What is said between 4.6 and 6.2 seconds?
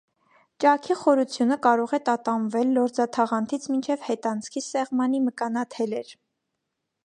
սեղմանի մկանաթելեր։